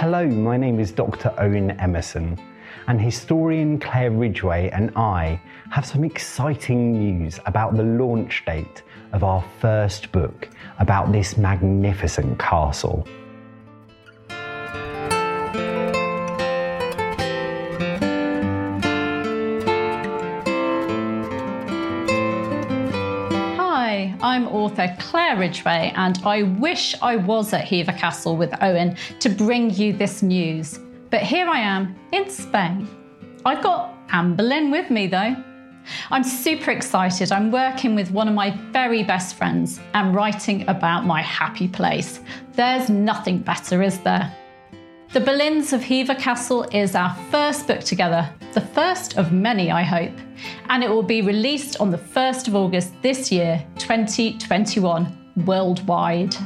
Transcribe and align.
Hello, 0.00 0.26
my 0.26 0.56
name 0.56 0.80
is 0.80 0.92
Dr. 0.92 1.30
Owen 1.36 1.72
Emerson, 1.72 2.40
and 2.86 2.98
historian 2.98 3.78
Claire 3.78 4.10
Ridgway 4.10 4.70
and 4.70 4.90
I 4.96 5.38
have 5.70 5.84
some 5.84 6.04
exciting 6.04 6.92
news 6.92 7.38
about 7.44 7.76
the 7.76 7.82
launch 7.82 8.42
date 8.46 8.82
of 9.12 9.24
our 9.24 9.44
first 9.60 10.10
book 10.10 10.48
about 10.78 11.12
this 11.12 11.36
magnificent 11.36 12.38
castle. 12.38 13.06
I'm 24.22 24.48
author 24.48 24.94
Claire 24.98 25.38
Ridgway, 25.38 25.94
and 25.96 26.20
I 26.24 26.42
wish 26.42 26.94
I 27.00 27.16
was 27.16 27.54
at 27.54 27.64
Hever 27.64 27.92
Castle 27.92 28.36
with 28.36 28.52
Owen 28.62 28.96
to 29.18 29.30
bring 29.30 29.70
you 29.70 29.94
this 29.94 30.22
news. 30.22 30.78
But 31.08 31.22
here 31.22 31.48
I 31.48 31.58
am 31.60 31.96
in 32.12 32.28
Spain. 32.28 32.86
I've 33.46 33.62
got 33.62 33.94
Anne 34.12 34.36
Boleyn 34.36 34.70
with 34.70 34.90
me 34.90 35.06
though. 35.06 35.34
I'm 36.10 36.22
super 36.22 36.70
excited. 36.70 37.32
I'm 37.32 37.50
working 37.50 37.94
with 37.94 38.10
one 38.10 38.28
of 38.28 38.34
my 38.34 38.50
very 38.72 39.02
best 39.02 39.36
friends 39.36 39.80
and 39.94 40.14
writing 40.14 40.68
about 40.68 41.06
my 41.06 41.22
happy 41.22 41.66
place. 41.66 42.20
There's 42.52 42.90
nothing 42.90 43.38
better, 43.38 43.82
is 43.82 44.00
there? 44.00 44.36
The 45.12 45.18
Boleyns 45.18 45.72
of 45.72 45.82
Hever 45.82 46.14
Castle 46.14 46.62
is 46.70 46.94
our 46.94 47.12
first 47.32 47.66
book 47.66 47.80
together, 47.80 48.32
the 48.52 48.60
first 48.60 49.18
of 49.18 49.32
many, 49.32 49.68
I 49.72 49.82
hope, 49.82 50.16
and 50.68 50.84
it 50.84 50.88
will 50.88 51.02
be 51.02 51.20
released 51.20 51.80
on 51.80 51.90
the 51.90 51.98
1st 51.98 52.46
of 52.46 52.54
August 52.54 52.92
this 53.02 53.32
year, 53.32 53.66
2021, 53.78 55.32
worldwide. 55.44 56.36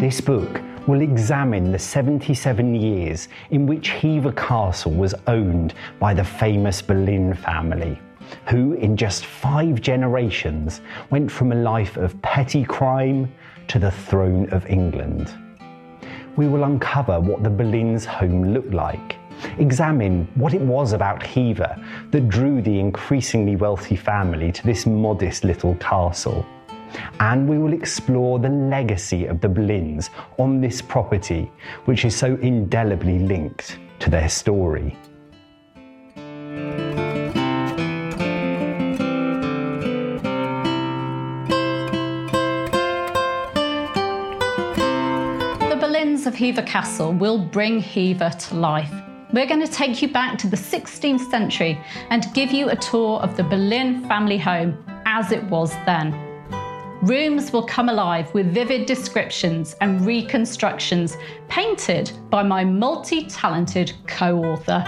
This 0.00 0.20
book 0.20 0.60
will 0.88 1.02
examine 1.02 1.70
the 1.70 1.78
77 1.78 2.74
years 2.74 3.28
in 3.50 3.68
which 3.68 3.90
Hever 3.90 4.32
Castle 4.32 4.90
was 4.90 5.14
owned 5.28 5.74
by 6.00 6.12
the 6.14 6.24
famous 6.24 6.82
Boleyn 6.82 7.32
family, 7.32 7.96
who, 8.48 8.74
in 8.74 8.96
just 8.96 9.26
five 9.26 9.80
generations, 9.80 10.80
went 11.10 11.30
from 11.30 11.52
a 11.52 11.56
life 11.56 11.96
of 11.96 12.20
petty 12.22 12.64
crime 12.64 13.32
to 13.68 13.78
the 13.78 13.90
throne 13.90 14.48
of 14.50 14.66
England. 14.66 15.34
We 16.36 16.48
will 16.48 16.64
uncover 16.64 17.20
what 17.20 17.42
the 17.42 17.50
Boleyns' 17.50 18.04
home 18.04 18.52
looked 18.52 18.74
like, 18.74 19.16
examine 19.58 20.28
what 20.34 20.54
it 20.54 20.60
was 20.60 20.92
about 20.92 21.22
Hever 21.22 21.76
that 22.10 22.28
drew 22.28 22.62
the 22.62 22.78
increasingly 22.78 23.56
wealthy 23.56 23.96
family 23.96 24.52
to 24.52 24.64
this 24.64 24.86
modest 24.86 25.44
little 25.44 25.74
castle 25.76 26.44
and 27.20 27.48
we 27.48 27.58
will 27.58 27.72
explore 27.72 28.38
the 28.38 28.48
legacy 28.48 29.26
of 29.26 29.40
the 29.40 29.48
Boleyns 29.48 30.10
on 30.38 30.60
this 30.60 30.80
property, 30.80 31.50
which 31.84 32.04
is 32.04 32.16
so 32.16 32.36
indelibly 32.36 33.18
linked 33.18 33.78
to 34.00 34.10
their 34.10 34.28
story. 34.28 34.96
Of 46.06 46.36
Hever 46.36 46.62
Castle 46.62 47.12
will 47.12 47.36
bring 47.36 47.80
Hever 47.80 48.30
to 48.30 48.54
life. 48.54 48.92
We're 49.32 49.46
going 49.46 49.66
to 49.66 49.70
take 49.70 50.00
you 50.00 50.06
back 50.06 50.38
to 50.38 50.46
the 50.46 50.56
16th 50.56 51.28
century 51.30 51.80
and 52.10 52.32
give 52.32 52.52
you 52.52 52.70
a 52.70 52.76
tour 52.76 53.18
of 53.18 53.36
the 53.36 53.42
Boleyn 53.42 54.06
family 54.06 54.38
home 54.38 54.84
as 55.04 55.32
it 55.32 55.42
was 55.44 55.72
then. 55.84 56.12
Rooms 57.02 57.52
will 57.52 57.66
come 57.66 57.88
alive 57.88 58.32
with 58.34 58.54
vivid 58.54 58.86
descriptions 58.86 59.74
and 59.80 60.06
reconstructions 60.06 61.16
painted 61.48 62.12
by 62.30 62.44
my 62.44 62.64
multi 62.64 63.26
talented 63.26 63.92
co 64.06 64.44
author. 64.44 64.84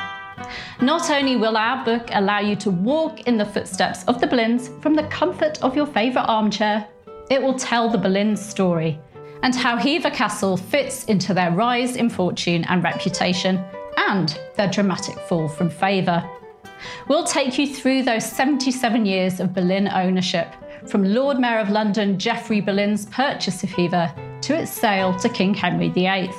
Not 0.80 1.10
only 1.10 1.34
will 1.34 1.56
our 1.56 1.84
book 1.84 2.10
allow 2.12 2.38
you 2.38 2.54
to 2.56 2.70
walk 2.70 3.22
in 3.22 3.36
the 3.36 3.44
footsteps 3.44 4.04
of 4.04 4.20
the 4.20 4.28
Boleyns 4.28 4.80
from 4.80 4.94
the 4.94 5.08
comfort 5.08 5.60
of 5.62 5.74
your 5.74 5.86
favourite 5.86 6.26
armchair, 6.26 6.86
it 7.28 7.42
will 7.42 7.54
tell 7.54 7.90
the 7.90 7.98
Boleyns' 7.98 8.38
story 8.38 9.00
and 9.42 9.54
how 9.54 9.76
Hever 9.76 10.10
Castle 10.10 10.56
fits 10.56 11.04
into 11.04 11.34
their 11.34 11.50
rise 11.50 11.96
in 11.96 12.10
fortune 12.10 12.64
and 12.68 12.82
reputation 12.82 13.64
and 13.96 14.38
their 14.56 14.68
dramatic 14.68 15.18
fall 15.20 15.48
from 15.48 15.70
favour. 15.70 16.28
We'll 17.08 17.24
take 17.24 17.58
you 17.58 17.66
through 17.66 18.02
those 18.04 18.24
77 18.24 19.06
years 19.06 19.40
of 19.40 19.54
Boleyn 19.54 19.88
ownership 19.88 20.54
from 20.86 21.04
Lord 21.04 21.38
Mayor 21.38 21.58
of 21.58 21.70
London 21.70 22.18
Geoffrey 22.18 22.60
Boleyn's 22.60 23.06
purchase 23.06 23.62
of 23.62 23.70
Hever 23.70 24.12
to 24.42 24.56
its 24.56 24.70
sale 24.70 25.16
to 25.18 25.28
King 25.28 25.54
Henry 25.54 25.88
VIII. 25.88 26.30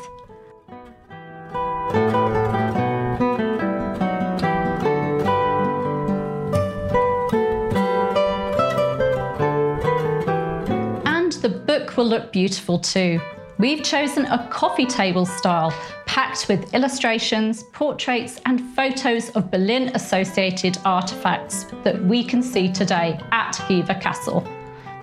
The 11.41 11.47
book 11.47 11.95
will 11.95 12.05
look 12.05 12.33
beautiful 12.33 12.77
too. 12.77 13.22
We've 13.59 13.81
chosen 13.81 14.25
a 14.25 14.45
coffee 14.50 14.85
table 14.85 15.25
style 15.25 15.72
packed 16.05 16.50
with 16.50 16.73
illustrations, 16.73 17.63
portraits, 17.72 18.41
and 18.45 18.59
photos 18.75 19.29
of 19.29 19.50
Boleyn 19.50 19.89
associated 19.95 20.73
artefacts 20.85 21.66
that 21.83 22.03
we 22.03 22.25
can 22.25 22.44
see 22.44 22.69
today 22.69 23.17
at 23.31 23.55
Hever 23.55 23.94
Castle. 23.95 24.45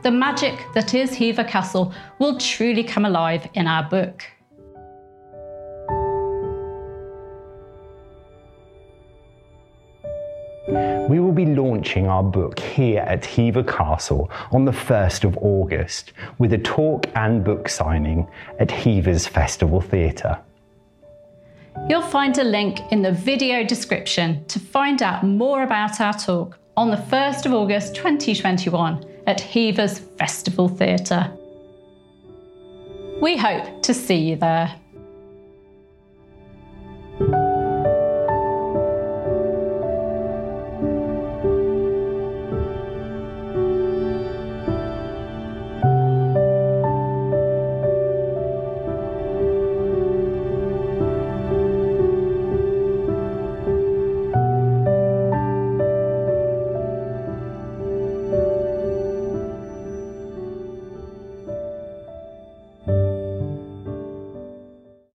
The 0.03 0.11
magic 0.11 0.59
that 0.75 0.93
is 0.93 1.15
Hever 1.15 1.45
Castle 1.45 1.95
will 2.19 2.37
truly 2.37 2.85
come 2.85 3.07
alive 3.07 3.49
in 3.55 3.67
our 3.67 3.89
book. 3.89 4.23
We 11.09 11.21
will 11.21 11.33
be 11.33 11.47
launching 11.47 12.09
our 12.09 12.23
book 12.23 12.59
here 12.59 13.01
at 13.01 13.25
Hever 13.25 13.63
Castle 13.63 14.31
on 14.51 14.65
the 14.65 14.73
1st 14.73 15.25
of 15.25 15.39
August 15.39 16.13
with 16.39 16.53
a 16.53 16.59
talk 16.59 17.07
and 17.15 17.45
book 17.45 17.69
signing 17.69 18.27
at 18.59 18.71
Hever's 18.71 19.27
Festival 19.27 19.81
Theatre. 19.81 20.39
You'll 21.89 22.03
find 22.03 22.37
a 22.39 22.45
link 22.45 22.81
in 22.91 23.03
the 23.03 23.13
video 23.13 23.63
description 23.63 24.45
to 24.47 24.59
find 24.59 25.01
out 25.03 25.23
more 25.23 25.63
about 25.63 26.01
our 26.01 26.13
talk 26.13 26.59
on 26.77 26.91
the 26.91 26.97
1st 26.97 27.47
of 27.47 27.55
August 27.55 27.95
2021 27.95 29.05
at 29.27 29.41
Hever's 29.41 30.01
Festival 30.01 30.69
Theatre. 30.69 31.31
We 33.23 33.37
hope 33.37 33.83
to 33.85 33.95
see 33.95 34.17
you 34.17 34.37
there. 34.37 34.75